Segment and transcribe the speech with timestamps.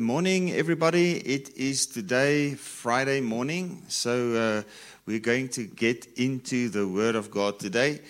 [0.00, 1.18] Good morning, everybody.
[1.18, 4.62] It is today, Friday morning, so uh,
[5.04, 8.00] we're going to get into the Word of God today.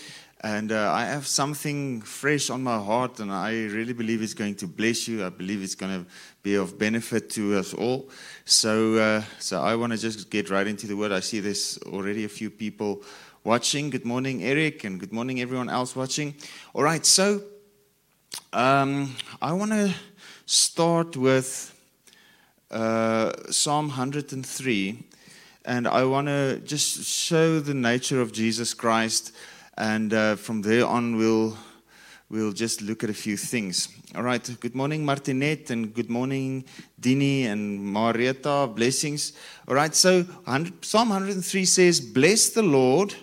[0.45, 4.55] And uh, I have something fresh on my heart, and I really believe it's going
[4.59, 5.27] to bless you.
[5.27, 6.11] I believe it's going to
[6.45, 8.09] be of benefit to us all.
[8.45, 11.11] So, uh, so I want to just get right into the Word.
[11.11, 13.03] I see there's already a few people
[13.43, 13.91] watching.
[13.91, 16.37] Good morning, Eric, and good morning, everyone else watching.
[16.73, 17.43] All right, so
[18.53, 19.93] um, I want to
[20.47, 21.77] start with
[22.71, 25.05] uh, Psalm 103,
[25.65, 29.33] and I want to just show the nature of Jesus Christ,
[29.77, 31.57] and uh, from there on, we'll
[32.29, 33.89] we'll just look at a few things.
[34.15, 34.57] All right.
[34.61, 36.65] Good morning, Martinette, and good morning,
[37.01, 38.71] Dini and Marietta.
[38.75, 39.33] Blessings.
[39.67, 39.95] All right.
[39.95, 40.25] So
[40.83, 43.15] Psalm 103 says, "Bless the Lord."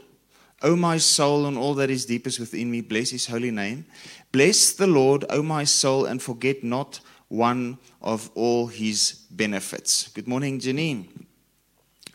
[0.64, 3.86] O my soul, and all that is deepest within me, bless his holy name.
[4.32, 10.10] Bless the Lord, O my soul, and forget not one of all his benefits.
[10.10, 11.08] Good morning, Janine.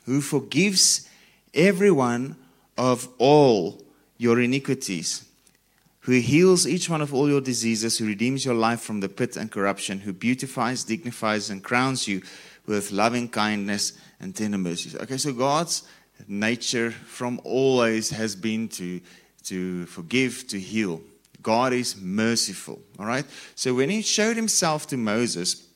[0.06, 1.08] Who forgives
[1.54, 2.36] everyone
[2.78, 3.82] of all
[4.16, 5.24] your iniquities,
[6.00, 9.36] who heals each one of all your diseases, who redeems your life from the pit
[9.36, 12.22] and corruption, who beautifies, dignifies, and crowns you
[12.66, 14.96] with loving kindness and tender mercies.
[14.96, 15.82] Okay, so God's
[16.28, 19.00] nature from always has been to,
[19.44, 21.00] to forgive, to heal.
[21.42, 22.80] God is merciful.
[22.98, 23.24] All right?
[23.54, 25.68] So when he showed himself to Moses,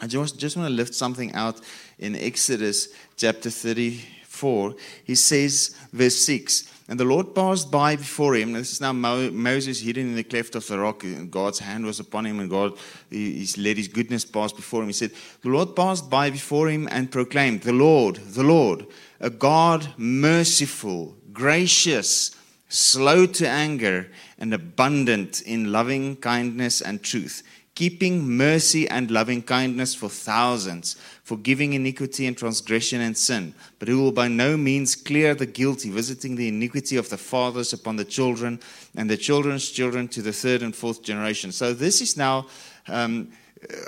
[0.00, 1.60] I just, just want to lift something out
[1.98, 4.74] in Exodus chapter 34.
[5.04, 8.52] He says, verse 6 And the Lord passed by before him.
[8.52, 11.86] This is now Mo- Moses hidden in the cleft of the rock, and God's hand
[11.86, 12.76] was upon him, and God
[13.08, 14.88] he, he let his goodness pass before him.
[14.88, 15.12] He said,
[15.42, 18.86] The Lord passed by before him and proclaimed, The Lord, the Lord,
[19.20, 22.34] a God merciful, gracious,
[22.68, 27.42] slow to anger, and abundant in loving kindness and truth,
[27.74, 34.00] keeping mercy and loving kindness for thousands, forgiving iniquity and transgression and sin, but who
[34.00, 38.04] will by no means clear the guilty, visiting the iniquity of the fathers upon the
[38.04, 38.60] children
[38.96, 41.52] and the children's children to the third and fourth generation.
[41.52, 42.46] So this is now.
[42.88, 43.30] Um,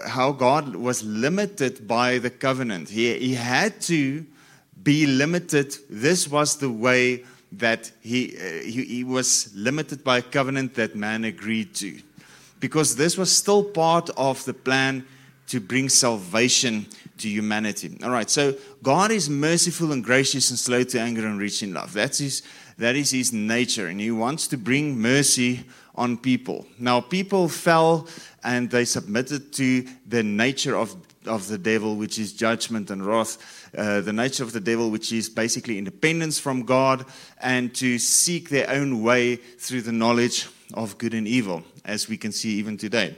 [0.06, 2.88] how God was limited by the covenant.
[2.88, 4.24] He, he had to
[4.82, 5.76] be limited.
[5.90, 10.96] This was the way that he, uh, he, he was limited by a covenant that
[10.96, 12.00] man agreed to.
[12.60, 15.06] Because this was still part of the plan
[15.48, 16.86] to bring salvation
[17.18, 17.96] to humanity.
[18.02, 21.72] All right, so God is merciful and gracious and slow to anger and rich in
[21.72, 21.92] love.
[21.92, 22.42] That's his,
[22.78, 25.64] that is his nature, and he wants to bring mercy
[25.94, 26.66] on people.
[26.78, 28.08] Now, people fell
[28.44, 30.96] and they submitted to the nature of,
[31.26, 33.70] of the devil, which is judgment and wrath.
[33.76, 37.04] Uh, the nature of the devil, which is basically independence from God
[37.40, 42.16] and to seek their own way through the knowledge of good and evil, as we
[42.16, 43.16] can see even today.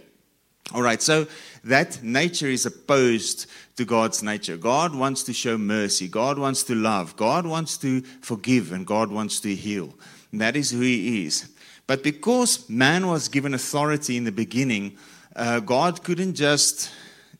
[0.74, 1.26] All right, so
[1.64, 3.46] that nature is opposed
[3.76, 4.58] to God's nature.
[4.58, 9.10] God wants to show mercy, God wants to love, God wants to forgive, and God
[9.10, 9.94] wants to heal.
[10.30, 11.48] And that is who He is.
[11.86, 14.98] But because man was given authority in the beginning,
[15.34, 16.90] uh, God couldn't just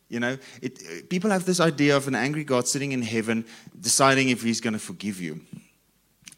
[0.09, 3.45] you know, it, people have this idea of an angry God sitting in heaven
[3.79, 5.41] deciding if he's going to forgive you.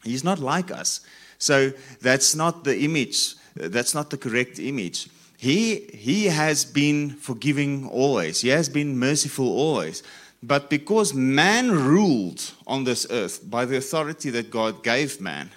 [0.03, 1.01] He's not like us.
[1.37, 1.71] So
[2.01, 3.35] that's not the image.
[3.55, 5.09] That's not the correct image.
[5.37, 10.03] He, he has been forgiving always, he has been merciful always.
[10.43, 15.51] But because man ruled on this earth by the authority that God gave man,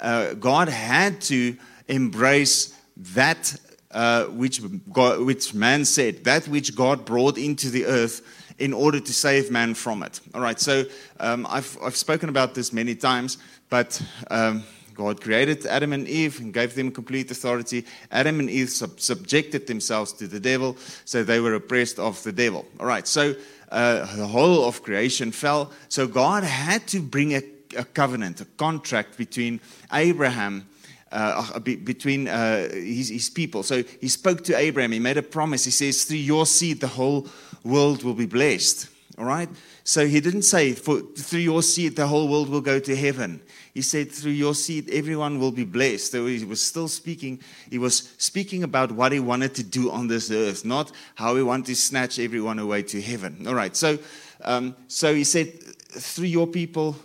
[0.00, 1.56] uh, God had to
[1.88, 3.56] embrace that
[3.94, 4.60] uh, which,
[4.92, 8.20] God, which man said, that which God brought into the earth
[8.58, 10.20] in order to save man from it.
[10.34, 10.84] All right, so
[11.20, 13.38] um, I've, I've spoken about this many times,
[13.70, 14.64] but um,
[14.94, 17.84] God created Adam and Eve and gave them complete authority.
[18.10, 22.32] Adam and Eve sub- subjected themselves to the devil, so they were oppressed of the
[22.32, 22.64] devil.
[22.78, 23.34] All right, so
[23.72, 25.72] uh, the whole of creation fell.
[25.88, 27.42] So God had to bring a,
[27.76, 29.60] a covenant, a contract between
[29.92, 30.66] Abraham
[31.14, 33.62] uh, between uh, his, his, people.
[33.62, 34.92] So he spoke to Abraham.
[34.92, 35.64] He made a promise.
[35.64, 37.28] He says, Through your seed, the whole
[37.62, 38.88] world will be blessed.
[39.16, 39.48] All right?
[39.84, 43.40] So he didn't say, Through your seed, the whole world will go to heaven.
[43.74, 46.10] He said, Through your seed, everyone will be blessed.
[46.10, 47.40] So he was still speaking.
[47.70, 51.42] He was speaking about what he wanted to do on this earth, not how he
[51.42, 53.46] wanted to snatch everyone away to heaven.
[53.46, 53.76] All right.
[53.76, 53.98] So,
[54.42, 56.96] um, so he said, Through your people,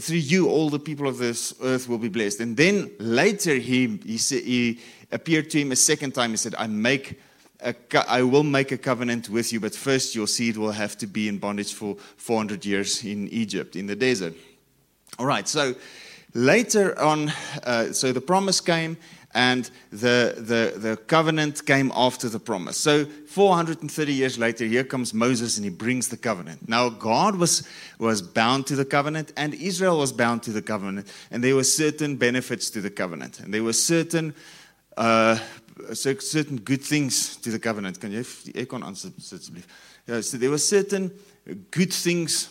[0.00, 2.40] through you, all the people of this earth will be blessed.
[2.40, 4.80] And then later, he, he, he
[5.12, 6.30] appeared to him a second time.
[6.30, 7.20] He said, I, make
[8.06, 11.28] I will make a covenant with you, but first your seed will have to be
[11.28, 14.34] in bondage for 400 years in Egypt, in the desert.
[15.18, 15.74] All right, so
[16.34, 17.32] later on,
[17.62, 18.98] uh, so the promise came,
[19.34, 22.76] and the, the, the covenant came after the promise.
[22.76, 26.68] So 430 years later, here comes Moses and he brings the covenant.
[26.68, 27.66] Now, God was,
[27.98, 31.64] was bound to the covenant, and Israel was bound to the covenant, and there were
[31.64, 34.34] certain benefits to the covenant, and there were certain.
[34.96, 35.38] Uh,
[35.92, 38.00] certain good things to the covenant.
[38.00, 39.64] Can you die aircon aansit asseblief?
[40.06, 41.10] Yeah, so there were certain
[41.72, 42.48] good things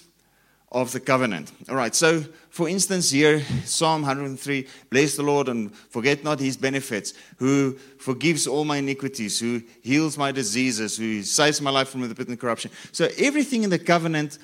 [0.74, 1.51] of the covenant.
[1.69, 2.24] All right, so
[2.54, 8.46] for instance, here, Psalm 103 Bless the Lord and forget not his benefits, who forgives
[8.46, 12.40] all my iniquities, who heals my diseases, who saves my life from the pit and
[12.40, 12.70] corruption.
[12.92, 14.38] So everything in the covenant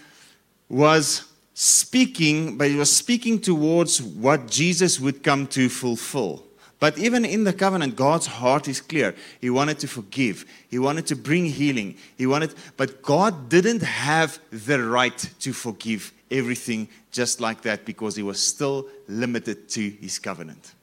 [0.69, 6.43] was speaking, but it was speaking towards what Jesus would come to fulfill.
[6.79, 9.13] But even in the covenant, God's heart is clear.
[9.39, 10.45] He wanted to forgive.
[10.67, 11.95] He wanted to bring healing.
[12.17, 18.15] He wanted, but God didn't have the right to forgive everything just like that because
[18.15, 20.73] he was still limited to his covenant.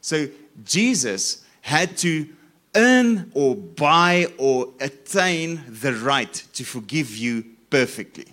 [0.00, 0.28] So
[0.64, 2.28] Jesus had to
[2.74, 8.26] earn or buy or attain the right to forgive you perfectly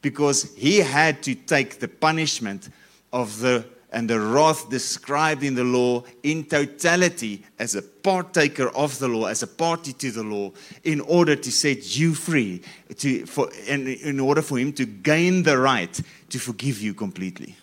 [0.00, 2.68] because he had to take the punishment
[3.12, 8.98] of the and the wrath described in the law in totality as a partaker of
[8.98, 10.50] the law, as a party to the law,
[10.82, 12.62] in order to set you free,
[12.96, 16.00] to, for, and in order for him to gain the right
[16.30, 17.54] to forgive you completely.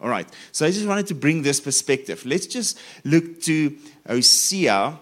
[0.00, 2.24] All right, so I just wanted to bring this perspective.
[2.24, 3.76] Let's just look to
[4.06, 4.98] Hosea,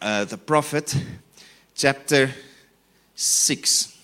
[0.00, 0.96] uh, the prophet,
[1.74, 2.30] chapter
[3.16, 3.98] 6.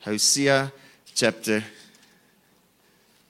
[0.00, 0.72] Hosea,
[1.14, 1.64] chapter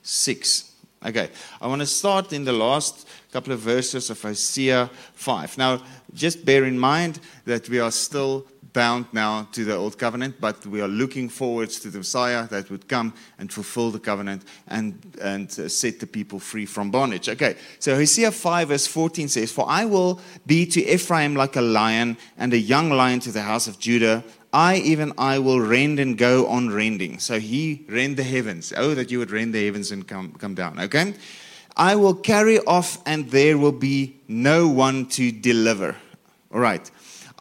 [0.03, 0.70] 6.
[1.03, 5.57] Okay, I want to start in the last couple of verses of Hosea 5.
[5.57, 5.81] Now,
[6.13, 10.65] just bear in mind that we are still bound now to the old covenant, but
[10.65, 14.99] we are looking forwards to the Messiah that would come and fulfill the covenant and,
[15.21, 17.29] and uh, set the people free from bondage.
[17.29, 21.61] Okay, so Hosea 5, verse 14 says, For I will be to Ephraim like a
[21.61, 24.23] lion, and a young lion to the house of Judah.
[24.53, 27.19] I, even I, will rend and go on rending.
[27.19, 28.73] So he rend the heavens.
[28.75, 30.79] Oh, that you would rend the heavens and come, come down.
[30.79, 31.13] Okay?
[31.77, 35.95] I will carry off, and there will be no one to deliver.
[36.53, 36.89] All right.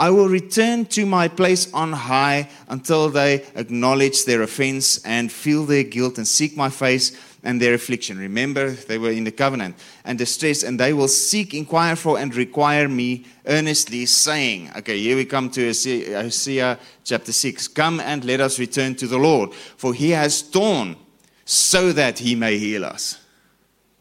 [0.00, 5.66] I will return to my place on high until they acknowledge their offense and feel
[5.66, 7.14] their guilt and seek my face
[7.44, 8.18] and their affliction.
[8.18, 9.76] Remember, they were in the covenant
[10.06, 15.16] and distress, and they will seek, inquire for, and require me earnestly, saying, Okay, here
[15.16, 17.68] we come to Hosea chapter 6.
[17.68, 20.96] Come and let us return to the Lord, for he has torn
[21.44, 23.18] so that he may heal us.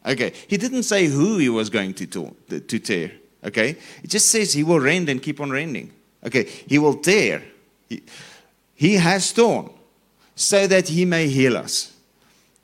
[0.06, 3.12] Okay, he didn't say who he was going to, to tear.
[3.44, 5.92] Okay, it just says he will rend and keep on rending.
[6.24, 7.42] Okay, he will tear.
[7.88, 8.02] He,
[8.74, 9.70] he has torn
[10.34, 11.92] so that he may heal us.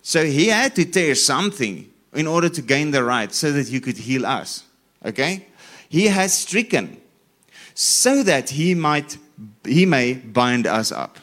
[0.03, 3.81] So he had to tear something in order to gain the right so that he
[3.81, 4.65] could heal us.
[5.05, 5.47] Okay?
[5.89, 7.01] He has stricken
[7.75, 9.19] so that he might
[9.65, 11.19] he may bind us up.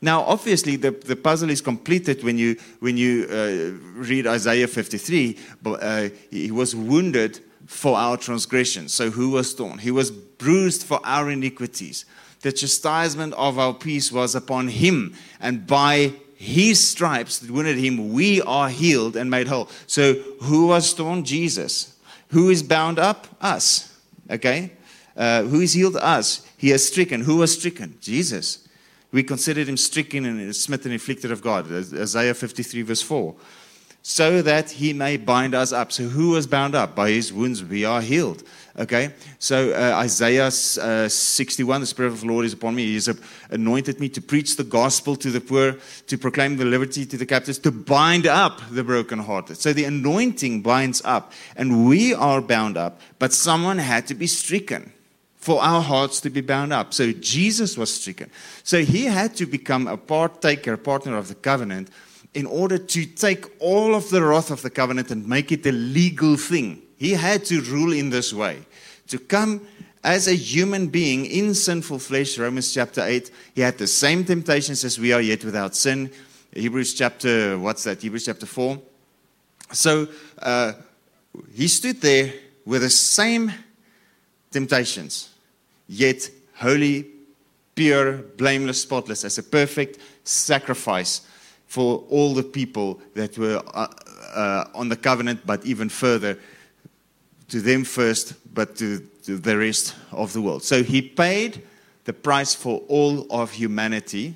[0.00, 5.38] Now, obviously, the, the puzzle is completed when you, when you uh, read Isaiah 53.
[5.62, 8.92] But, uh, he was wounded for our transgressions.
[8.92, 9.78] So, who was torn?
[9.78, 12.04] He was bruised for our iniquities.
[12.40, 18.12] The chastisement of our peace was upon him, and by his stripes that wounded him,
[18.12, 19.70] we are healed and made whole.
[19.86, 21.24] So, who was torn?
[21.24, 21.96] Jesus.
[22.28, 23.26] Who is bound up?
[23.40, 23.96] Us.
[24.30, 24.72] Okay?
[25.16, 25.96] Uh, who is healed?
[25.96, 26.46] Us.
[26.56, 27.22] He has stricken.
[27.22, 27.96] Who was stricken?
[28.00, 28.68] Jesus.
[29.12, 31.70] We considered him stricken and smitten and afflicted of God.
[31.70, 33.34] Isaiah 53, verse 4
[34.06, 35.90] so that he may bind us up.
[35.90, 36.94] So, who was bound up?
[36.94, 38.42] By his wounds we are healed.
[38.78, 39.14] Okay?
[39.38, 42.84] So, uh, Isaiah uh, 61 the Spirit of the Lord is upon me.
[42.84, 43.08] He has
[43.48, 47.24] anointed me to preach the gospel to the poor, to proclaim the liberty to the
[47.24, 49.56] captives, to bind up the brokenhearted.
[49.56, 54.26] So, the anointing binds up, and we are bound up, but someone had to be
[54.26, 54.92] stricken
[55.36, 56.92] for our hearts to be bound up.
[56.92, 58.30] So, Jesus was stricken.
[58.64, 61.88] So, he had to become a partaker, partner of the covenant
[62.34, 65.72] in order to take all of the wrath of the covenant and make it a
[65.72, 66.82] legal thing.
[66.96, 68.60] He had to rule in this way.
[69.08, 69.66] To come
[70.02, 74.84] as a human being in sinful flesh, Romans chapter 8, he had the same temptations
[74.84, 76.10] as we are, yet without sin.
[76.52, 78.02] Hebrews chapter, what's that?
[78.02, 78.80] Hebrews chapter 4.
[79.72, 80.08] So
[80.40, 80.72] uh,
[81.54, 82.32] he stood there
[82.64, 83.52] with the same
[84.50, 85.30] temptations,
[85.88, 87.06] yet holy,
[87.74, 91.22] pure, blameless, spotless, as a perfect sacrifice
[91.66, 93.88] for all the people that were uh,
[94.34, 96.38] uh, on the covenant, but even further
[97.48, 100.62] to them first, but to, to the rest of the world.
[100.62, 101.62] So he paid
[102.04, 104.34] the price for all of humanity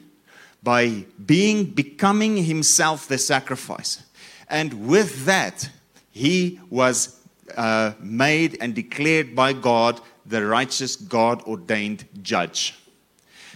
[0.62, 4.02] by being becoming himself the sacrifice.
[4.48, 5.70] And with that,
[6.10, 7.20] he was
[7.56, 12.74] uh, made and declared by God the righteous, God ordained judge.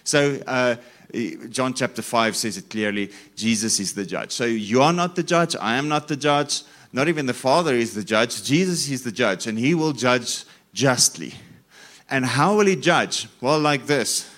[0.05, 0.77] So, uh,
[1.51, 4.33] John chapter 5 says it clearly Jesus is the judge.
[4.33, 7.75] So, you are not the judge, I am not the judge, not even the Father
[7.75, 8.43] is the judge.
[8.43, 11.35] Jesus is the judge, and he will judge justly.
[12.11, 13.29] And how will he judge?
[13.41, 14.29] Well, like this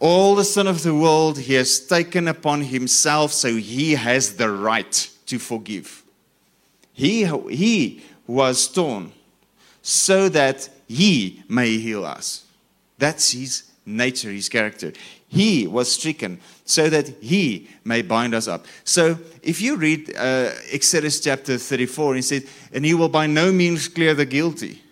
[0.00, 4.50] all the sin of the world he has taken upon himself, so he has the
[4.50, 6.04] right to forgive.
[6.92, 9.12] He, he was torn
[9.82, 12.44] so that he may heal us.
[12.98, 14.92] That's his nature, his character.
[15.28, 18.66] He was stricken so that he may bind us up.
[18.84, 23.52] So if you read uh, Exodus chapter 34, he said, And he will by no
[23.52, 24.82] means clear the guilty.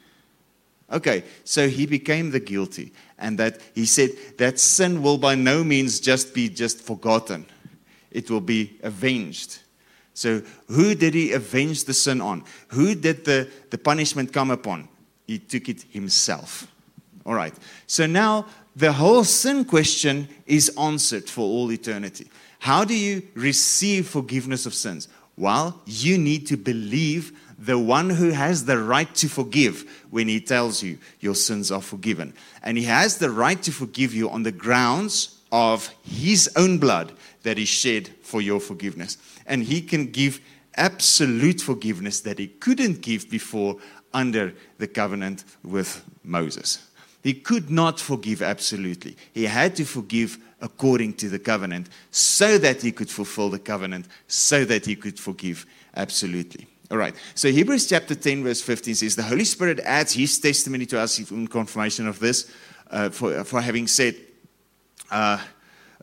[0.92, 5.64] Okay, so he became the guilty and that he said that sin will by no
[5.64, 7.46] means just be just forgotten.
[8.10, 9.58] It will be avenged.
[10.14, 12.44] So who did he avenge the sin on?
[12.68, 14.88] Who did the, the punishment come upon?
[15.26, 16.66] He took it himself.
[17.24, 17.54] All right.
[17.86, 18.46] So now
[18.76, 22.28] the whole sin question is answered for all eternity
[22.58, 28.30] how do you receive forgiveness of sins well you need to believe the one who
[28.30, 32.34] has the right to forgive when he tells you your sins are forgiven.
[32.62, 37.12] And he has the right to forgive you on the grounds of his own blood
[37.42, 39.16] that is shed for your forgiveness.
[39.46, 40.40] And he can give
[40.74, 43.76] absolute forgiveness that he couldn't give before
[44.12, 46.85] under the covenant with Moses.
[47.26, 49.16] He could not forgive absolutely.
[49.32, 54.06] He had to forgive according to the covenant so that he could fulfill the covenant,
[54.28, 55.66] so that he could forgive
[55.96, 56.68] absolutely.
[56.88, 57.16] All right.
[57.34, 61.18] So Hebrews chapter 10, verse 15 says, The Holy Spirit adds his testimony to us
[61.32, 62.48] in confirmation of this,
[62.92, 64.14] uh, for, for having said,
[65.10, 65.42] uh,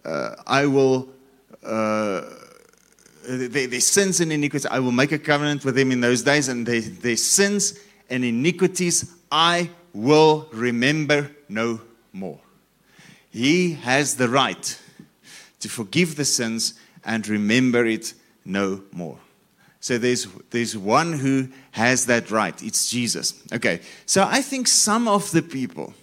[0.03, 1.07] uh, I will,
[1.65, 2.23] uh,
[3.25, 6.49] their, their, sins and iniquities, I will make a covenant with them in those days,
[6.49, 11.81] and their, their sins and iniquities I will remember no
[12.11, 12.39] more.
[13.29, 14.79] He has the right
[15.59, 16.73] to forgive the sins
[17.05, 18.13] and remember it
[18.45, 19.17] no more.
[19.79, 22.61] So there's, there's one who has that right.
[22.63, 23.33] It's Jesus.
[23.51, 25.93] Okay, so I think some of the people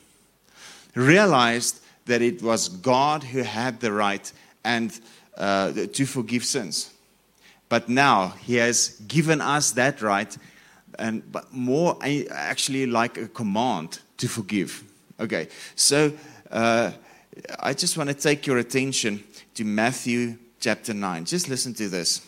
[0.94, 4.30] realized that it was God who had the right
[4.64, 4.98] and
[5.36, 6.90] uh, to forgive sins.
[7.68, 10.36] But now he has given us that right,
[10.98, 11.96] and but more
[12.30, 14.84] actually like a command to forgive.
[15.18, 16.12] Okay, so
[16.50, 16.92] uh,
[17.58, 19.22] I just want to take your attention
[19.54, 21.24] to Matthew chapter 9.
[21.24, 22.26] Just listen to this.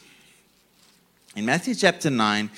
[1.34, 2.50] In Matthew chapter 9,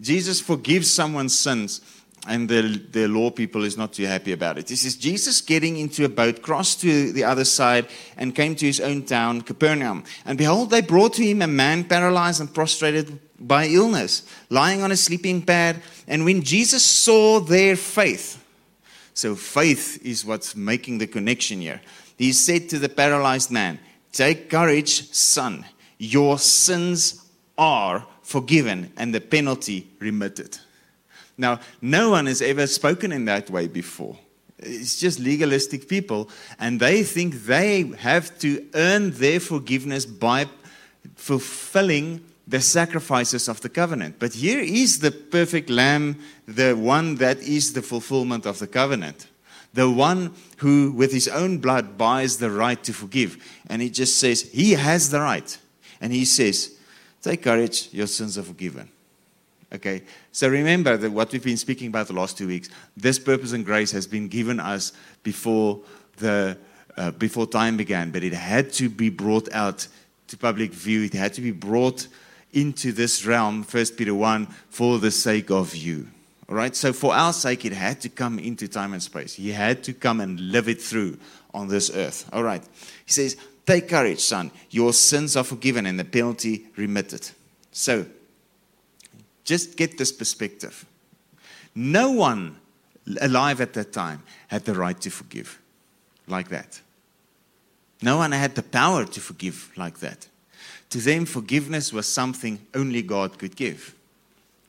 [0.00, 1.80] Jesus forgives someone's sins,
[2.28, 4.66] and the, the law people is not too happy about it.
[4.66, 8.66] This is Jesus getting into a boat, crossed to the other side, and came to
[8.66, 10.04] his own town, Capernaum.
[10.24, 14.92] And behold, they brought to him a man paralyzed and prostrated by illness, lying on
[14.92, 15.82] a sleeping pad.
[16.08, 18.42] And when Jesus saw their faith,
[19.14, 21.80] so faith is what's making the connection here,
[22.16, 23.78] he said to the paralyzed man,
[24.12, 25.64] Take courage, son,
[25.98, 27.26] your sins
[27.58, 30.58] are forgiven and the penalty remitted.
[31.38, 34.16] Now, no one has ever spoken in that way before.
[34.58, 40.46] It's just legalistic people, and they think they have to earn their forgiveness by
[41.14, 44.16] fulfilling the sacrifices of the covenant.
[44.18, 49.26] But here is the perfect lamb, the one that is the fulfillment of the covenant.
[49.74, 53.36] The one who, with his own blood, buys the right to forgive.
[53.68, 55.58] And he just says, He has the right.
[56.00, 56.78] And he says,
[57.20, 58.88] Take courage, your sins are forgiven.
[59.74, 63.52] Okay, so remember that what we've been speaking about the last two weeks, this purpose
[63.52, 64.92] and grace has been given us
[65.24, 65.80] before
[66.18, 66.56] the
[66.96, 69.86] uh, before time began, but it had to be brought out
[70.28, 71.02] to public view.
[71.02, 72.08] It had to be brought
[72.56, 76.08] into this realm, First Peter 1, for the sake of you.
[76.48, 79.34] All right, so for our sake, it had to come into time and space.
[79.34, 81.18] He had to come and live it through
[81.52, 82.28] on this earth.
[82.32, 82.62] All right,
[83.04, 83.36] he says,
[83.66, 84.52] Take courage, son.
[84.70, 87.28] Your sins are forgiven and the penalty remitted.
[87.72, 88.06] So,
[89.44, 90.86] just get this perspective.
[91.74, 92.56] No one
[93.20, 95.60] alive at that time had the right to forgive
[96.26, 96.80] like that.
[98.00, 100.28] No one had the power to forgive like that.
[100.90, 103.94] To them, forgiveness was something only God could give.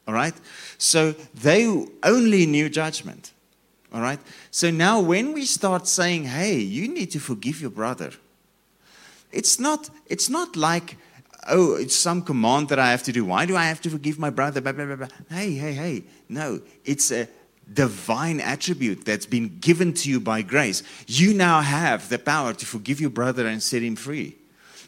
[0.08, 0.34] All right?
[0.78, 3.34] So they only knew judgment.
[3.94, 4.20] All right?
[4.52, 8.12] So now, when we start saying, hey, you need to forgive your brother,
[9.32, 10.98] it's not, it's not like,
[11.48, 13.26] oh, it's some command that I have to do.
[13.26, 14.62] Why do I have to forgive my brother?
[14.62, 15.08] Blah, blah, blah, blah.
[15.30, 16.04] Hey, hey, hey.
[16.30, 17.28] No, it's a
[17.72, 20.84] divine attribute that's been given to you by grace.
[21.06, 24.38] You now have the power to forgive your brother and set him free.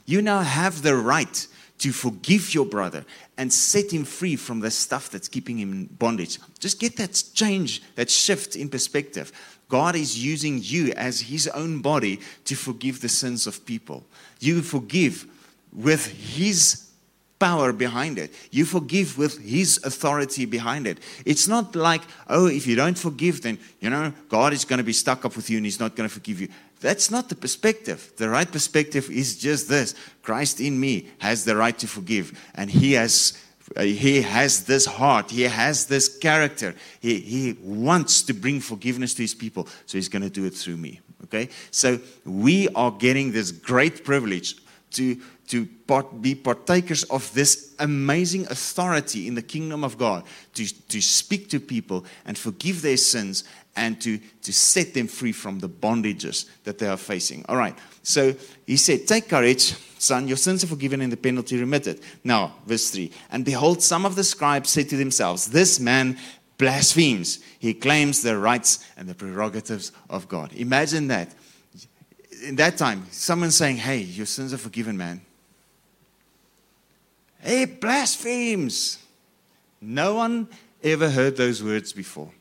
[0.09, 1.47] You now have the right
[1.77, 3.05] to forgive your brother
[3.37, 6.39] and set him free from the stuff that's keeping him in bondage.
[6.57, 9.31] Just get that change, that shift in perspective.
[9.67, 14.03] God is using you as his own body to forgive the sins of people.
[14.39, 15.27] You forgive
[15.71, 16.89] with his
[17.37, 18.33] power behind it.
[18.49, 20.97] You forgive with his authority behind it.
[21.23, 24.83] It's not like, oh, if you don't forgive, then, you know, God is going to
[24.83, 26.49] be stuck up with you and he's not going to forgive you.
[26.79, 28.13] That's not the perspective.
[28.17, 32.69] The right perspective is just this Christ in me has the right to forgive, and
[32.69, 33.37] he has.
[33.77, 35.29] Uh, he has this heart.
[35.29, 36.73] He has this character.
[37.01, 39.67] He, he wants to bring forgiveness to his people.
[39.85, 41.01] So he's going to do it through me.
[41.25, 41.49] Okay?
[41.69, 44.55] So we are getting this great privilege
[44.91, 45.17] to,
[45.47, 50.23] to part, be partakers of this amazing authority in the kingdom of God
[50.55, 53.43] to, to speak to people and forgive their sins
[53.75, 57.45] and to, to set them free from the bondages that they are facing.
[57.47, 57.77] All right.
[58.03, 58.35] So
[58.65, 62.01] he said, Take courage, son, your sins are forgiven and the penalty remitted.
[62.23, 66.17] Now, verse 3 And behold, some of the scribes said to themselves, This man
[66.57, 67.39] blasphemes.
[67.57, 70.53] He claims the rights and the prerogatives of God.
[70.53, 71.33] Imagine that.
[72.43, 75.21] In that time, someone saying, Hey, your sins are forgiven, man.
[77.39, 78.97] Hey, blasphemes.
[79.81, 80.49] No one
[80.83, 82.31] ever heard those words before.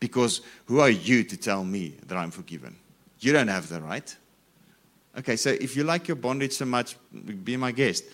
[0.00, 2.76] Because who are you to tell me that I'm forgiven?
[3.20, 4.14] You don't have the right.
[5.18, 6.96] Okay, so if you like your bondage so much,
[7.44, 8.04] be my guest.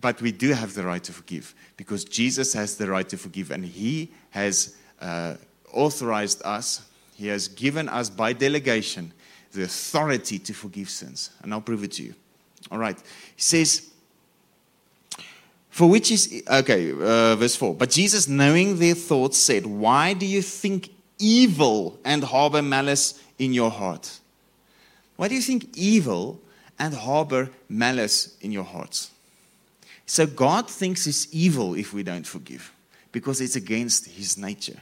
[0.00, 3.50] But we do have the right to forgive because Jesus has the right to forgive
[3.50, 5.36] and he has uh,
[5.72, 9.12] authorized us, he has given us by delegation
[9.52, 11.30] the authority to forgive sins.
[11.42, 12.14] And I'll prove it to you.
[12.70, 12.98] All right.
[13.36, 13.91] He says,
[15.72, 17.74] for which is, okay, uh, verse 4.
[17.74, 23.54] But Jesus, knowing their thoughts, said, Why do you think evil and harbor malice in
[23.54, 24.20] your heart?
[25.16, 26.42] Why do you think evil
[26.78, 29.12] and harbor malice in your hearts?
[30.04, 32.70] So God thinks it's evil if we don't forgive
[33.10, 34.78] because it's against his nature.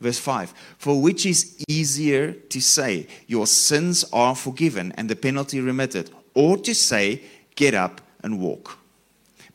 [0.00, 5.60] Verse 5 For which is easier to say, Your sins are forgiven and the penalty
[5.60, 7.20] remitted, or to say,
[7.54, 8.78] Get up and walk?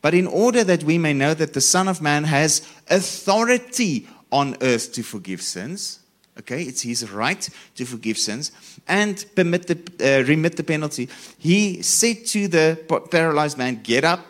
[0.00, 4.56] But in order that we may know that the Son of Man has authority on
[4.60, 6.00] earth to forgive sins.
[6.38, 8.52] Okay, it's his right to forgive sins
[8.86, 11.08] and permit the, uh, remit the penalty.
[11.36, 12.78] He said to the
[13.10, 14.24] paralyzed man, Get up,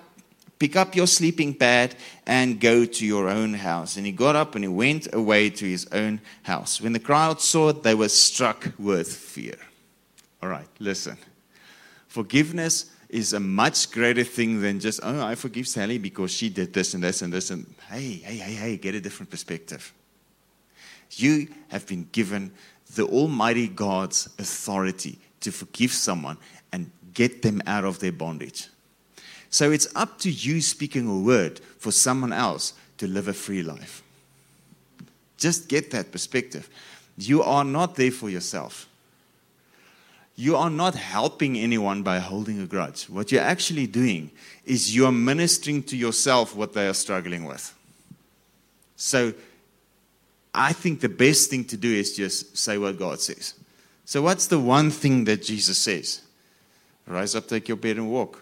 [0.58, 1.94] pick up your sleeping pad,
[2.26, 3.98] and go to your own house.
[3.98, 6.80] And he got up and he went away to his own house.
[6.80, 9.56] When the crowd saw it, they were struck with fear.
[10.42, 11.18] All right, listen.
[12.06, 16.72] Forgiveness is a much greater thing than just, oh, I forgive Sally because she did
[16.72, 17.50] this and this and this.
[17.50, 19.92] And hey, hey, hey, hey, get a different perspective.
[21.12, 22.52] You have been given
[22.94, 26.36] the Almighty God's authority to forgive someone
[26.72, 28.68] and get them out of their bondage.
[29.50, 33.62] So it's up to you speaking a word for someone else to live a free
[33.62, 34.02] life.
[35.38, 36.68] Just get that perspective.
[37.16, 38.87] You are not there for yourself
[40.38, 43.08] you are not helping anyone by holding a grudge.
[43.08, 44.30] What you're actually doing
[44.64, 47.74] is you're ministering to yourself what they are struggling with.
[48.94, 49.34] So
[50.54, 53.54] I think the best thing to do is just say what God says.
[54.04, 56.22] So, what's the one thing that Jesus says?
[57.06, 58.40] Rise up, take your bed, and walk.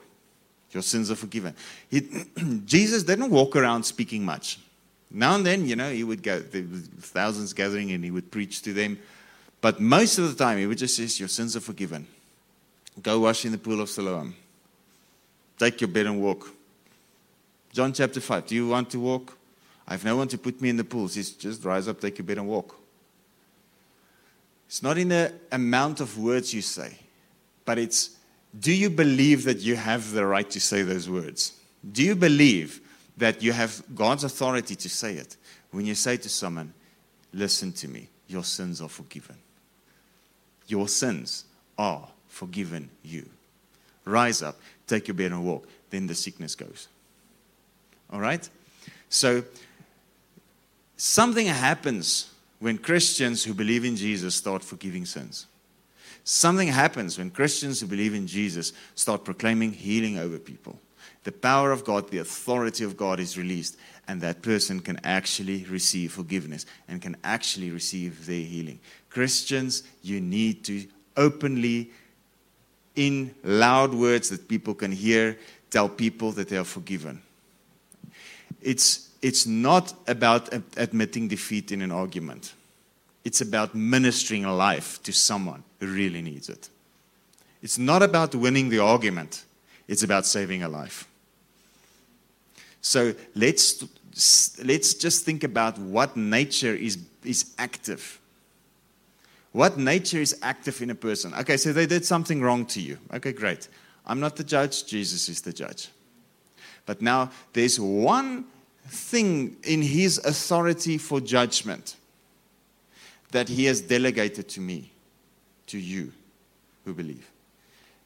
[0.73, 1.55] Your sins are forgiven.
[1.91, 2.03] He,
[2.67, 4.59] Jesus didn't walk around speaking much.
[5.11, 6.63] Now and then, you know, he would go, there
[7.01, 8.99] thousands gathering and he would preach to them.
[9.67, 12.07] But most of the time, he would just say, Your sins are forgiven.
[13.03, 14.33] Go wash in the pool of Siloam.
[15.59, 16.49] Take your bed and walk.
[17.73, 18.47] John chapter 5.
[18.47, 19.37] Do you want to walk?
[19.89, 21.09] I have no one to put me in the pool.
[21.09, 22.77] He says, Just rise up, take your bed and walk.
[24.69, 26.97] It's not in the amount of words you say,
[27.65, 28.11] but it's
[28.57, 31.59] do you believe that you have the right to say those words?
[31.91, 32.81] Do you believe
[33.17, 35.37] that you have God's authority to say it?
[35.73, 36.73] When you say to someone,
[37.33, 39.37] Listen to me, your sins are forgiven.
[40.67, 41.45] Your sins
[41.79, 43.29] are forgiven you.
[44.05, 45.67] Rise up, take your bed and walk.
[45.91, 46.89] Then the sickness goes.
[48.13, 48.49] All right?
[49.09, 49.45] So,
[50.97, 55.47] something happens when Christians who believe in Jesus start forgiving sins.
[56.25, 60.79] Something happens when Christians who believe in Jesus start proclaiming healing over people.
[61.27, 65.65] The power of God, the authority of God is released, and that person can actually
[65.65, 68.79] receive forgiveness and can actually receive their healing.
[69.11, 70.87] Christians, you need to
[71.17, 71.91] openly,
[72.95, 75.37] in loud words that people can hear,
[75.69, 77.21] tell people that they are forgiven.
[78.63, 82.55] It's, it's not about admitting defeat in an argument,
[83.25, 86.71] it's about ministering life to someone who really needs it.
[87.63, 89.45] It's not about winning the argument,
[89.89, 91.09] it's about saving a life.
[92.87, 93.85] So let's,
[94.63, 98.21] let's just think about what nature is, is active.
[99.51, 101.35] What nature is active in a person?
[101.35, 102.99] Okay, so they did something wrong to you.
[103.13, 103.67] Okay, great.
[104.07, 105.89] I'm not the judge, Jesus is the judge.
[106.85, 108.45] But now there's one
[108.87, 111.97] thing in his authority for judgment
[113.33, 114.93] that he has delegated to me,
[115.67, 116.13] to you
[116.85, 117.29] who believe.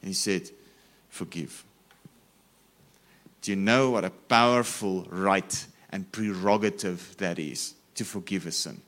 [0.00, 0.48] And he said,
[1.10, 1.64] Forgive.
[3.42, 8.80] Do you know what a powerful right and prerogative that is to forgive a sin?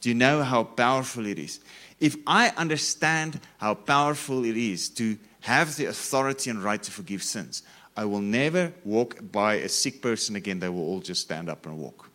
[0.00, 1.60] Do you know how powerful it is?
[2.00, 7.22] If I understand how powerful it is to have the authority and right to forgive
[7.22, 7.62] sins,
[7.96, 10.58] I will never walk by a sick person again.
[10.58, 12.08] They will all just stand up and walk.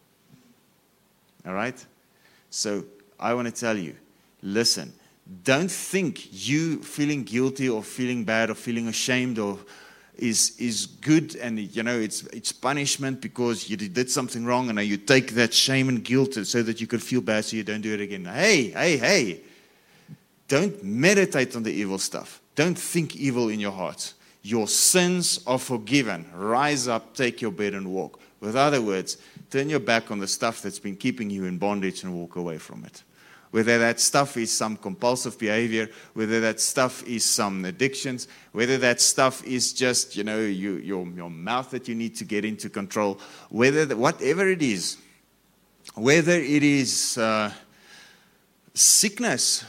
[1.45, 1.84] All right?
[2.49, 2.84] So
[3.19, 3.95] I want to tell you
[4.41, 4.93] listen,
[5.43, 9.60] don't think you feeling guilty or feeling bad or feeling ashamed or
[10.17, 14.80] is, is good and you know it's, it's punishment because you did something wrong and
[14.80, 17.82] you take that shame and guilt so that you can feel bad so you don't
[17.82, 18.25] do it again.
[18.25, 19.41] Hey, hey, hey.
[20.47, 22.41] Don't meditate on the evil stuff.
[22.56, 24.13] Don't think evil in your heart.
[24.43, 26.25] Your sins are forgiven.
[26.34, 28.19] Rise up, take your bed, and walk.
[28.39, 29.17] With other words,
[29.49, 32.58] turn your back on the stuff that's been keeping you in bondage and walk away
[32.58, 33.03] from it
[33.51, 38.99] whether that stuff is some compulsive behavior, whether that stuff is some addictions, whether that
[39.01, 42.69] stuff is just, you know, you, your, your mouth that you need to get into
[42.69, 44.97] control, whether the, whatever it is,
[45.95, 47.51] whether it is uh,
[48.73, 49.63] sickness,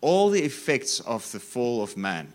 [0.00, 2.32] all the effects of the fall of man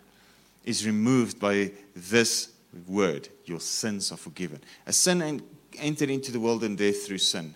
[0.64, 2.50] is removed by this
[2.86, 4.60] word your sins are forgiven.
[4.86, 5.42] A sin
[5.78, 7.54] entered into the world and death through sin.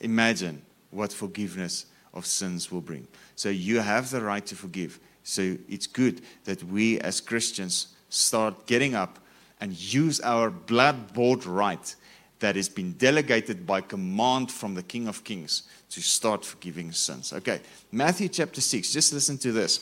[0.00, 3.06] Imagine what forgiveness of sins will bring.
[3.36, 4.98] So you have the right to forgive.
[5.24, 9.18] So it's good that we as Christians start getting up
[9.60, 11.94] and use our blood bought right
[12.40, 17.32] that has been delegated by command from the King of Kings to start forgiving sins.
[17.32, 19.80] Okay, Matthew chapter 6, just listen to this.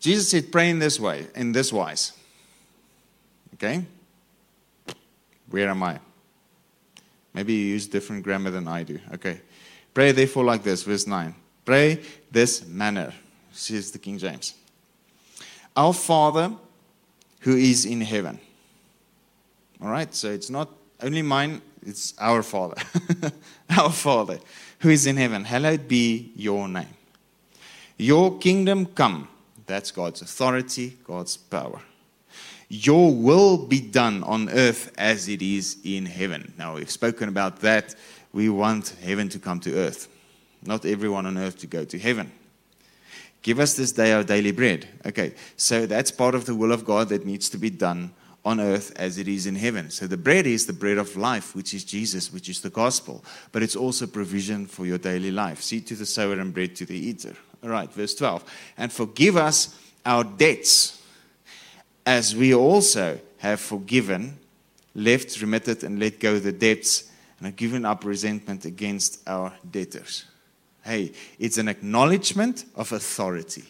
[0.00, 2.12] Jesus said, Pray in this way, in this wise.
[3.54, 3.84] Okay?
[5.50, 5.98] Where am I?
[7.34, 8.98] Maybe you use different grammar than I do.
[9.14, 9.40] Okay.
[9.98, 11.34] Pray therefore like this, verse 9.
[11.64, 13.12] Pray this manner,
[13.50, 14.54] says the King James.
[15.74, 16.52] Our Father
[17.40, 18.38] who is in heaven.
[19.82, 20.68] All right, so it's not
[21.02, 22.80] only mine, it's our Father.
[23.76, 24.38] our Father
[24.78, 25.42] who is in heaven.
[25.42, 26.94] Hallowed be your name.
[27.96, 29.26] Your kingdom come.
[29.66, 31.80] That's God's authority, God's power.
[32.68, 36.52] Your will be done on earth as it is in heaven.
[36.58, 37.94] Now, we've spoken about that.
[38.32, 40.08] We want heaven to come to earth,
[40.64, 42.32] not everyone on earth to go to heaven.
[43.42, 44.88] Give us this day our daily bread.
[45.06, 48.12] Okay, so that's part of the will of God that needs to be done
[48.44, 49.90] on earth as it is in heaven.
[49.90, 53.24] So the bread is the bread of life, which is Jesus, which is the gospel,
[53.52, 55.62] but it's also provision for your daily life.
[55.62, 57.34] Seed to the sower and bread to the eater.
[57.62, 58.44] All right, verse 12.
[58.78, 61.02] And forgive us our debts
[62.06, 64.38] as we also have forgiven,
[64.94, 67.07] left, remitted, and let go the debts,
[67.38, 70.24] and have given up resentment against our debtors.
[70.84, 73.64] Hey, it's an acknowledgement of authority.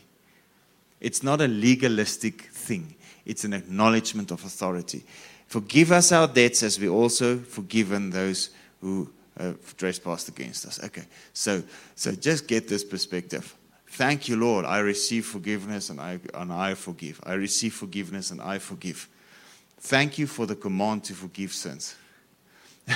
[1.01, 5.05] It's not a legalistic thing, it's an acknowledgement of authority.
[5.47, 8.51] Forgive us our debts as we also forgiven those
[8.83, 10.83] who have trespassed against us.
[10.85, 11.63] Okay, so,
[11.95, 13.55] so just get this perspective.
[13.91, 14.67] Thank you, Lord.
[14.67, 17.21] I receive forgiveness and I, and I forgive.
[17.25, 19.09] I receive forgiveness and I forgive.
[19.81, 21.97] Thank you for the command to forgive sins.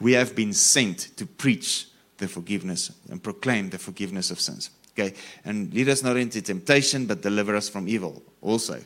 [0.00, 4.70] we have been sent to preach the forgiveness and proclaim the forgiveness of sins.
[4.92, 5.14] Okay?
[5.44, 8.80] And lead us not into temptation, but deliver us from evil also,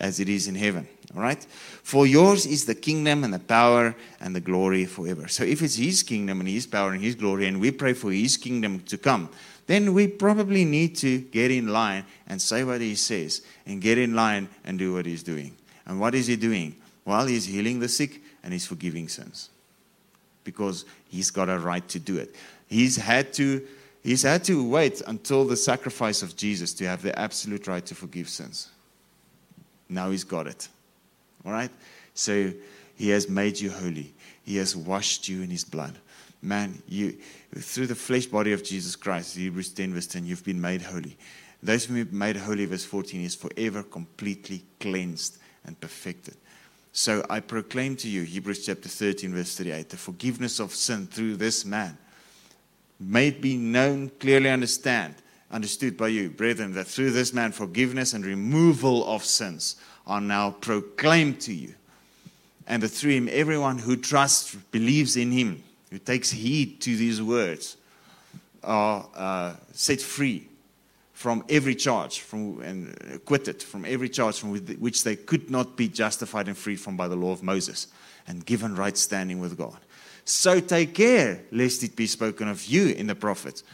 [0.00, 0.88] as it is in heaven.
[1.14, 1.42] All right?
[1.82, 5.28] For yours is the kingdom and the power and the glory forever.
[5.28, 8.12] So if it's His kingdom and His power and His glory, and we pray for
[8.12, 9.30] His kingdom to come,
[9.66, 13.98] then we probably need to get in line and say what he says and get
[13.98, 15.56] in line and do what he's doing.
[15.86, 16.76] And what is he doing?
[17.04, 19.50] Well, he's healing the sick and he's forgiving sins
[20.46, 22.34] because he's got a right to do it.
[22.68, 23.66] He's had to,
[24.02, 27.94] he's had to wait until the sacrifice of Jesus to have the absolute right to
[27.94, 28.70] forgive sins.
[29.90, 30.68] Now he's got it.
[31.44, 31.70] All right?
[32.14, 32.52] So
[32.96, 35.98] he has made you holy, he has washed you in his blood
[36.42, 37.16] man, you
[37.56, 41.16] through the flesh body of Jesus Christ, Hebrews 10, verse 10, you've been made holy.
[41.62, 46.36] Those who have been made holy, verse 14, is forever completely cleansed and perfected.
[46.98, 51.36] So I proclaim to you, Hebrews chapter 13, verse 38, the forgiveness of sin through
[51.36, 51.98] this man
[52.98, 55.14] may it be known, clearly understand,
[55.50, 60.52] understood by you, brethren, that through this man forgiveness and removal of sins are now
[60.52, 61.74] proclaimed to you.
[62.66, 67.20] And that through him, everyone who trusts, believes in him, who takes heed to these
[67.20, 67.76] words,
[68.64, 70.48] are uh, set free
[71.16, 75.88] from every charge from, and acquitted from every charge from which they could not be
[75.88, 77.86] justified and freed from by the law of Moses
[78.28, 79.78] and given right standing with God.
[80.26, 83.64] So take care lest it be spoken of you in the prophets.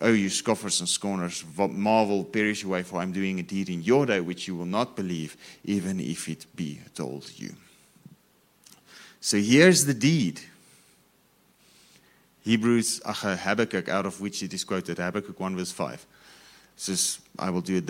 [0.00, 4.04] Oh, you scoffers and scorners, marvel, perish away, for I'm doing a deed in your
[4.04, 7.54] day which you will not believe, even if it be told you.
[9.20, 10.40] So here's the deed.
[12.42, 16.04] Hebrews, Habakkuk, out of which it is quoted, Habakkuk 1 verse 5
[16.76, 17.80] says, I will do a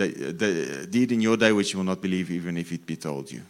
[0.85, 3.41] deed in your day which you will not believe, even if it be told you.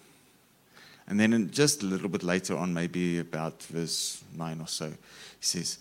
[1.08, 4.96] And then just a little bit later on, maybe about verse 9 or so, he
[5.40, 5.78] says,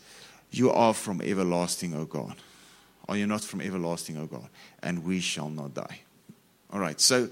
[0.50, 2.34] You are from everlasting, O God.
[3.08, 4.48] Are you not from everlasting, O God?
[4.82, 6.00] And we shall not die.
[6.72, 7.28] All right, so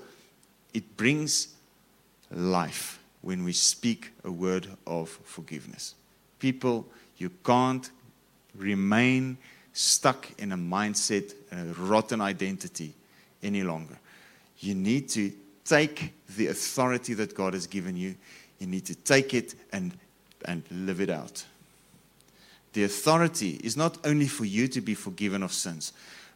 [0.72, 1.48] it brings
[2.30, 5.94] life when we speak a word of forgiveness.
[6.38, 6.86] People,
[7.18, 7.90] you can't
[8.54, 9.36] remain
[9.72, 12.94] stuck in a mindset, a rotten identity
[13.42, 13.98] any longer.
[14.58, 15.32] You need to
[15.64, 18.14] take the authority that God has given you,
[18.58, 19.92] you need to take it and,
[20.44, 21.44] and live it out.
[22.72, 25.92] The authority is not only for you to be forgiven of sins,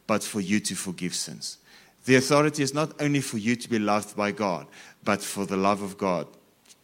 [0.06, 1.58] but for you to forgive sins.
[2.04, 4.66] The authority is not only for you to be loved by God,
[5.02, 6.26] but for the love of God,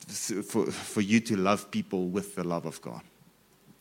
[0.09, 3.03] for, for you to love people with the love of God.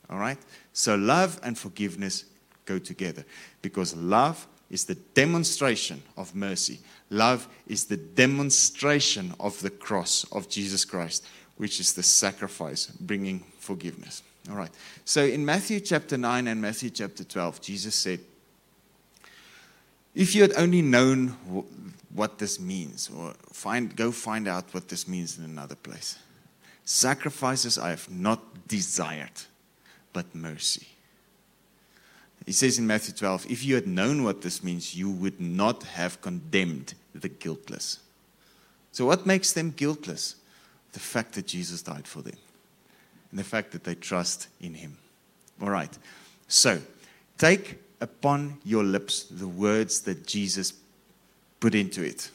[0.09, 0.37] All right?
[0.73, 2.25] So, love and forgiveness
[2.71, 3.25] go together
[3.61, 6.79] because love is the demonstration of mercy.
[7.09, 11.25] Love is the demonstration of the cross of Jesus Christ,
[11.57, 14.23] which is the sacrifice bringing forgiveness.
[14.49, 14.71] All right.
[15.03, 18.19] So in Matthew chapter 9 and Matthew chapter 12, Jesus said,
[20.15, 21.27] If you had only known
[22.13, 26.17] what this means, or find, go find out what this means in another place.
[26.85, 29.45] Sacrifices I have not desired,
[30.13, 30.87] but mercy.
[32.45, 35.83] He says in Matthew 12, if you had known what this means, you would not
[35.83, 37.99] have condemned the guiltless.
[38.91, 40.35] So, what makes them guiltless?
[40.93, 42.35] The fact that Jesus died for them
[43.29, 44.97] and the fact that they trust in Him.
[45.61, 45.95] All right.
[46.47, 46.81] So,
[47.37, 50.73] take upon your lips the words that Jesus
[51.59, 52.29] put into it.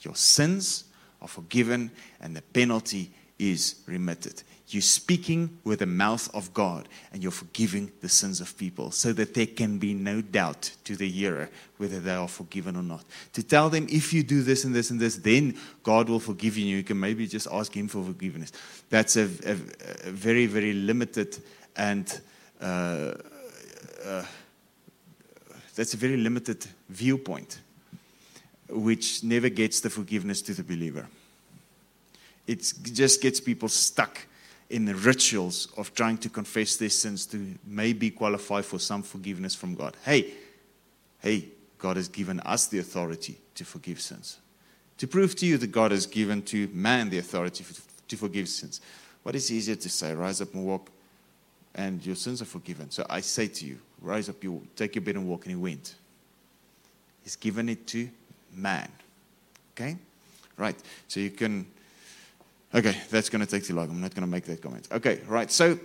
[0.00, 0.84] Your sins
[1.20, 4.42] are forgiven and the penalty is remitted.
[4.68, 9.12] You're speaking with the mouth of God and you're forgiving the sins of people so
[9.14, 11.48] that there can be no doubt to the hearer
[11.78, 13.04] whether they are forgiven or not.
[13.32, 16.56] To tell them if you do this and this and this, then God will forgive
[16.56, 16.76] you.
[16.76, 18.52] You can maybe just ask Him for forgiveness.
[18.90, 19.56] That's a, a,
[20.04, 21.36] a very, very limited
[21.74, 22.20] and
[22.60, 23.14] uh,
[24.04, 24.24] uh,
[25.74, 27.60] that's a very limited viewpoint
[28.68, 31.08] which never gets the forgiveness to the believer.
[32.50, 34.26] It just gets people stuck
[34.70, 39.54] in the rituals of trying to confess their sins to maybe qualify for some forgiveness
[39.54, 39.96] from God.
[40.04, 40.32] Hey,
[41.20, 41.46] hey,
[41.78, 44.38] God has given us the authority to forgive sins.
[44.98, 47.64] To prove to you that God has given to man the authority
[48.08, 48.80] to forgive sins.
[49.22, 50.12] What is easier to say?
[50.12, 50.90] Rise up and walk,
[51.76, 52.90] and your sins are forgiven.
[52.90, 55.56] So I say to you, rise up, you take your bed and walk, and he
[55.56, 55.94] went.
[57.22, 58.10] He's given it to
[58.52, 58.90] man.
[59.76, 59.96] Okay?
[60.56, 60.76] Right.
[61.06, 61.66] So you can
[62.72, 63.90] Okay, that's going to take too long.
[63.90, 64.86] I'm not going to make that comment.
[64.92, 65.50] Okay, right.
[65.50, 65.78] So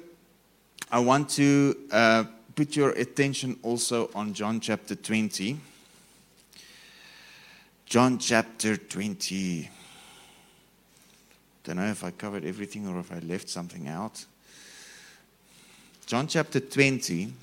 [0.91, 5.59] I want to uh, put your attention also on John chapter 20.
[7.87, 9.69] John chapter 20.
[11.63, 14.23] Don't know if I covered everything or if I left something out.
[16.05, 17.33] John chapter 20.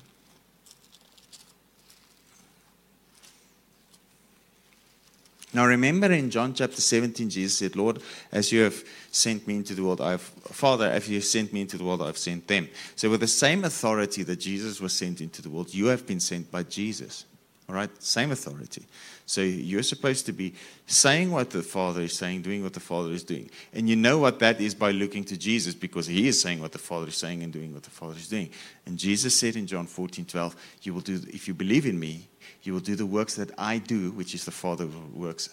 [5.53, 9.75] Now remember in John chapter 17, Jesus said, Lord, as you have sent me into
[9.75, 12.17] the world, I have, Father, as you have sent me into the world, I have
[12.17, 12.67] sent them.
[12.95, 16.19] So with the same authority that Jesus was sent into the world, you have been
[16.19, 17.25] sent by Jesus.
[17.69, 17.89] All right?
[18.01, 18.85] Same authority.
[19.25, 20.53] So you're supposed to be
[20.85, 23.49] saying what the Father is saying, doing what the Father is doing.
[23.73, 26.73] And you know what that is by looking to Jesus because he is saying what
[26.73, 28.49] the Father is saying and doing what the Father is doing.
[28.85, 32.27] And Jesus said in John 14, 12, you will do, if you believe in me,
[32.63, 35.49] you will do the works that I do, which is the Father works,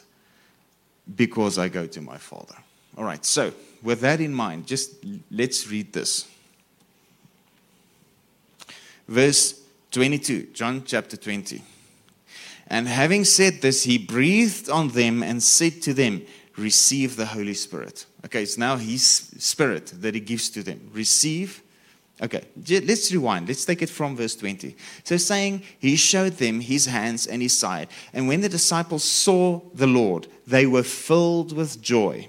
[1.17, 2.57] because I go to my Father.
[2.99, 4.95] All right, so with that in mind, just
[5.31, 6.29] let's read this.
[9.07, 9.61] Verse
[9.93, 11.63] 22, John chapter 20.
[12.71, 16.23] And having said this, he breathed on them and said to them,
[16.57, 18.07] Receive the Holy Spirit.
[18.25, 19.05] Okay, it's now his
[19.39, 20.91] spirit that he gives to them.
[20.93, 21.63] Receive
[22.23, 22.43] Okay,
[22.83, 23.49] let's rewind.
[23.49, 24.77] Let's take it from verse 20.
[25.05, 27.89] So, saying, He showed them his hands and his side.
[28.13, 32.29] And when the disciples saw the Lord, they were filled with joy.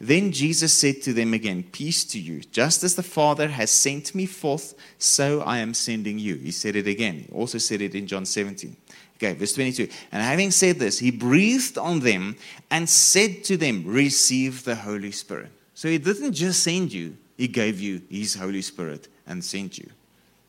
[0.00, 2.40] Then Jesus said to them again, Peace to you.
[2.40, 6.34] Just as the Father has sent me forth, so I am sending you.
[6.34, 7.26] He said it again.
[7.28, 8.76] He also said it in John 17.
[9.16, 9.88] Okay, verse 22.
[10.12, 12.36] And having said this, he breathed on them
[12.70, 15.50] and said to them, Receive the Holy Spirit.
[15.74, 19.88] So he didn't just send you, he gave you his Holy Spirit and sent you.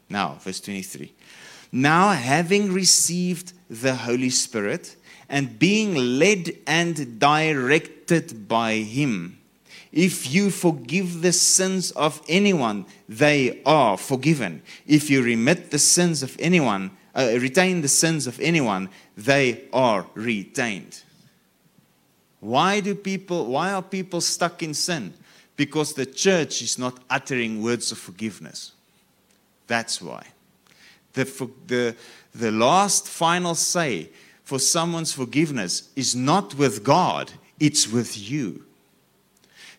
[0.10, 1.14] Now, verse 23.
[1.72, 4.96] Now, having received the Holy Spirit
[5.30, 9.40] and being led and directed by him,
[9.92, 14.62] if you forgive the sins of anyone, they are forgiven.
[14.86, 20.06] If you remit the sins of anyone, uh, retain the sins of anyone, they are
[20.14, 21.02] retained.
[22.40, 25.14] Why do people why are people stuck in sin?
[25.56, 28.74] Because the church is not uttering words of forgiveness.
[29.68, 30.28] That's why.
[31.14, 31.24] The,
[31.68, 31.96] the,
[32.34, 34.10] the last final say
[34.44, 38.66] for someone's forgiveness is not with God, it's with you.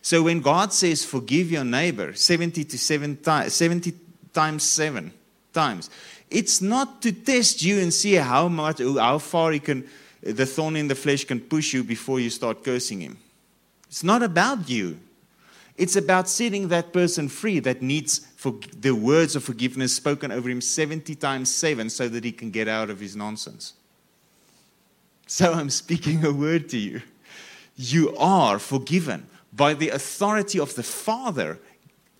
[0.01, 3.93] So when God says forgive your neighbor 70 to 7 times 70
[4.33, 5.11] times 7
[5.53, 5.89] times,
[6.29, 9.87] it's not to test you and see how much how far he can
[10.21, 13.17] the thorn in the flesh can push you before you start cursing him.
[13.87, 14.99] It's not about you.
[15.77, 20.49] It's about setting that person free that needs for the words of forgiveness spoken over
[20.49, 23.73] him 70 times 7 so that he can get out of his nonsense.
[25.27, 27.03] So I'm speaking a word to you.
[27.75, 31.59] You are forgiven by the authority of the Father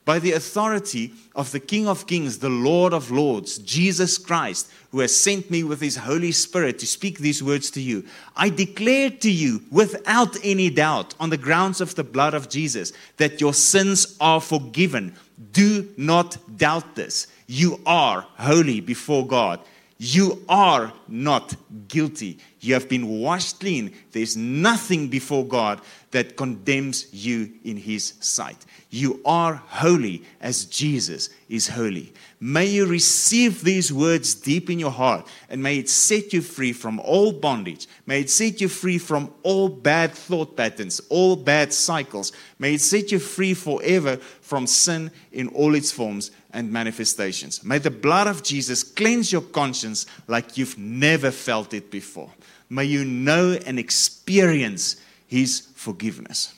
[0.08, 5.02] by the authority of the King of Kings, the Lord of Lords, Jesus Christ, who
[5.02, 8.06] has sent me with his Holy Spirit to speak these words to you.
[8.34, 12.94] I declare to you without any doubt, on the grounds of the blood of Jesus,
[13.18, 15.14] that your sins are forgiven.
[15.52, 17.28] Do not doubt this.
[17.46, 19.60] You are holy before God.
[20.00, 21.56] You are not
[21.88, 22.38] guilty.
[22.60, 23.94] You have been washed clean.
[24.12, 25.82] There's nothing before God
[26.12, 28.64] that condemns you in His sight.
[28.90, 32.14] You are holy as Jesus is holy.
[32.40, 36.74] May you receive these words deep in your heart and may it set you free
[36.74, 37.88] from all bondage.
[38.06, 42.32] May it set you free from all bad thought patterns, all bad cycles.
[42.60, 47.64] May it set you free forever from sin in all its forms and manifestations.
[47.64, 52.32] May the blood of Jesus cleanse your conscience like you've never felt it before.
[52.68, 56.56] May you know and experience His forgiveness.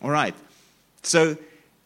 [0.00, 0.36] All right.
[1.02, 1.36] So,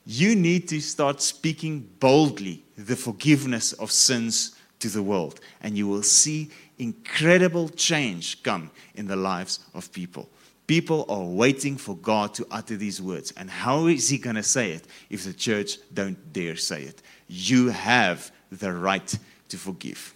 [0.05, 5.89] you need to start speaking boldly the forgiveness of sins to the world, and you
[5.89, 10.29] will see incredible change come in the lives of people.
[10.67, 13.33] People are waiting for God to utter these words.
[13.37, 17.03] And how is He going to say it if the church don't dare say it?
[17.29, 20.15] You have the right to forgive.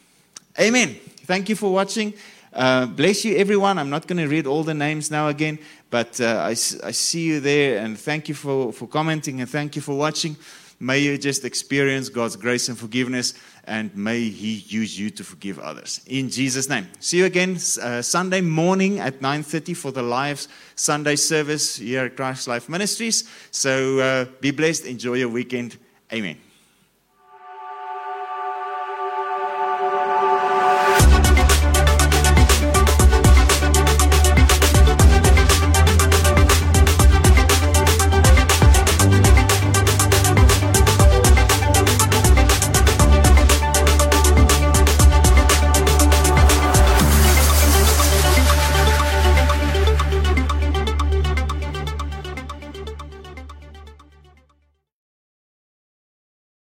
[0.58, 0.96] Amen.
[1.26, 2.14] Thank you for watching.
[2.52, 3.78] Uh, bless you, everyone.
[3.78, 5.58] I'm not going to read all the names now again,
[5.90, 6.54] but uh, I, I
[6.92, 10.36] see you there, and thank you for, for commenting, and thank you for watching.
[10.80, 15.58] May you just experience God's grace and forgiveness, and may He use you to forgive
[15.58, 16.00] others.
[16.06, 16.86] In Jesus' name.
[17.00, 22.16] See you again uh, Sunday morning at 9:30 for the live Sunday service here at
[22.16, 23.28] Christ Life Ministries.
[23.50, 24.86] So uh, be blessed.
[24.86, 25.76] Enjoy your weekend.
[26.12, 26.38] Amen.